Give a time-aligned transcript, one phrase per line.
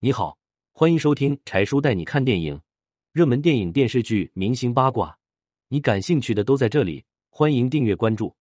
[0.00, 0.38] 你好，
[0.70, 2.60] 欢迎收听柴叔带你看电影，
[3.10, 5.18] 热门电影、电视剧、明星八卦，
[5.66, 7.04] 你感兴趣的都在这里。
[7.30, 8.36] 欢迎订阅关注。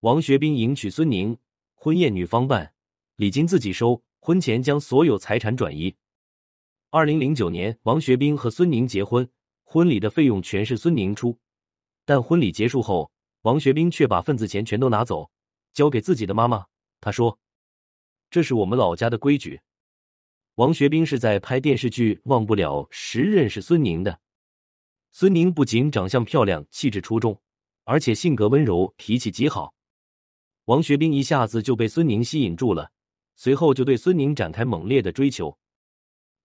[0.00, 1.38] 王学兵迎娶孙宁，
[1.74, 2.74] 婚宴女方办，
[3.16, 5.96] 礼金自己收，婚前将所有财产转移。
[6.90, 9.26] 二零零九年，王学兵和孙宁结婚，
[9.64, 11.38] 婚礼的费用全是孙宁出，
[12.04, 13.10] 但婚礼结束后，
[13.40, 15.30] 王学兵却把份子钱全都拿走，
[15.72, 16.66] 交给自己的妈妈。
[17.00, 17.38] 他说
[18.28, 19.62] ：“这是我们老家的规矩。”
[20.58, 24.18] 王学兵是在拍电视剧《忘不了》时认识孙宁的。
[25.12, 27.40] 孙宁不仅长相漂亮、气质出众，
[27.84, 29.72] 而且性格温柔、脾气极好。
[30.64, 32.90] 王学兵一下子就被孙宁吸引住了，
[33.36, 35.56] 随后就对孙宁展开猛烈的追求。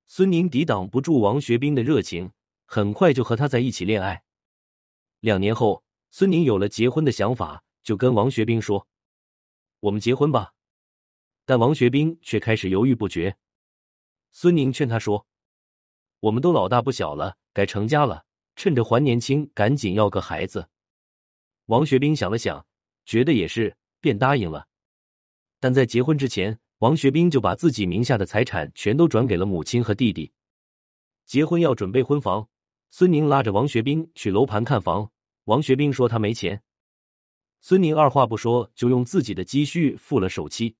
[0.05, 2.33] 孙宁抵挡不住王学兵的热情，
[2.67, 4.21] 很快就和他在一起恋爱。
[5.21, 8.87] 两年后，孙宁有了结婚的想法，就跟王学兵说
[9.81, 10.53] ：“我们结婚吧。”
[11.47, 13.37] 但王学兵却开始犹豫不决。
[14.35, 15.27] 孙宁劝他说
[16.19, 20.69] ：“我们都老大不小了，该成家了，趁着还年轻，赶紧要个孩子。”
[21.67, 22.65] 王学兵想了想，
[23.05, 24.67] 觉得也是，便答应了。
[25.59, 30.33] 但在结婚之前，王学兵就把自己名下的财产全都转给了母亲和弟弟。
[31.25, 32.49] 结婚要准备婚房，
[32.89, 35.11] 孙宁拉着王学兵去楼盘看房。
[35.45, 36.63] 王学兵说他没钱，
[37.61, 40.75] 孙宁二话不说就用自己的积蓄付了首期。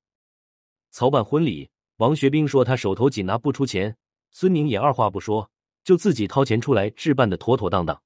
[0.89, 3.97] 操办婚礼，王学兵说他手头紧，拿不出钱。
[4.31, 5.51] 孙宁也二话不说，
[5.83, 8.01] 就自己掏钱出来置办的妥妥当当。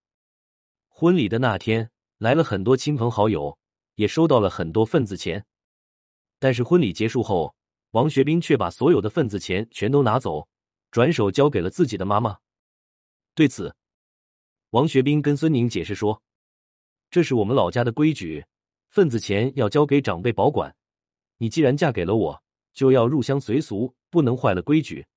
[0.89, 3.57] 婚礼的那天，来了很多亲朋好友，
[3.95, 5.45] 也收到了很多份子钱。
[6.37, 7.55] 但是婚礼结束后，
[7.91, 10.49] 王学兵却把所有的份子钱全都拿走，
[10.91, 12.39] 转手交给了自己的妈妈。
[13.33, 13.73] 对此，
[14.71, 16.21] 王学兵跟孙宁解释说
[17.09, 18.45] ：“这是我们老家的规矩，
[18.89, 20.75] 份子钱要交给长辈保管。
[21.37, 22.43] 你既然嫁给了我，
[22.77, 25.07] 就要入乡随俗，不能坏了规矩。”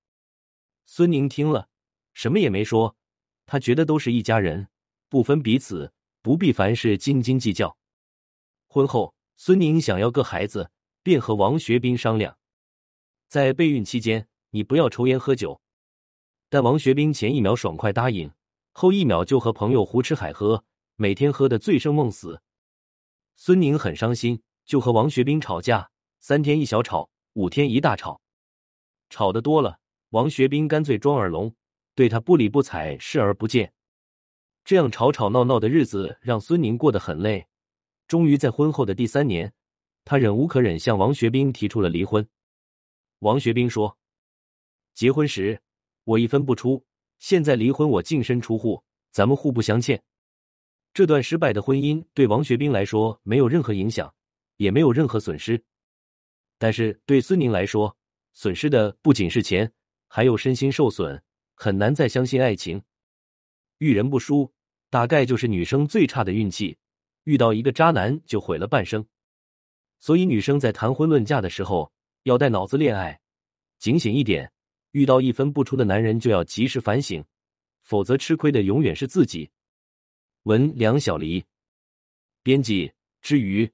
[0.86, 1.68] 孙宁听了，
[2.14, 2.96] 什么也没说，
[3.44, 4.68] 他觉得都是一家人，
[5.10, 7.76] 不分彼此，不必凡事斤斤计较。
[8.66, 10.70] 婚后，孙宁想要个孩子，
[11.02, 12.38] 便和王学兵商量。
[13.28, 15.60] 在备孕期间，你不要抽烟喝酒。
[16.48, 18.32] 但王学兵前一秒爽快答应，
[18.72, 20.64] 后一秒就和朋友胡吃海喝，
[20.96, 22.40] 每天喝得醉生梦死。
[23.36, 28.20] 孙宁很伤心，就和王学兵吵架，三天一小吵，五天一大吵。
[29.08, 29.78] 吵得多了，
[30.10, 31.54] 王学兵干脆装耳聋，
[31.94, 33.72] 对他不理不睬，视而不见。
[34.64, 37.46] 这样吵吵闹闹的日子让孙宁过得很累。
[38.06, 39.52] 终于在婚后的第三年，
[40.04, 42.28] 他忍无可忍，向王学兵提出了离婚。
[43.20, 43.96] 王学兵说
[44.94, 45.60] ：“结婚时
[46.04, 46.84] 我一分不出，
[47.18, 50.02] 现在离婚我净身出户，咱们互不相欠。”
[50.92, 54.12] 这段失败的婚姻对王学兵来说没有任何影响，
[54.56, 55.62] 也没有任何损失。
[56.60, 57.96] 但是对孙宁来说，
[58.34, 59.72] 损失的不仅是钱，
[60.06, 61.20] 还有身心受损，
[61.54, 62.82] 很难再相信爱情。
[63.78, 64.52] 遇人不淑，
[64.90, 66.76] 大概就是女生最差的运气，
[67.24, 69.04] 遇到一个渣男就毁了半生。
[69.98, 71.90] 所以女生在谈婚论嫁的时候。
[72.24, 73.18] 要带脑子恋爱，
[73.78, 74.52] 警醒一点。
[74.90, 77.24] 遇到一分不出的男人，就要及时反省，
[77.80, 79.50] 否则吃亏的永远是自己。
[80.42, 81.42] 文梁小黎，
[82.42, 83.66] 编辑之余。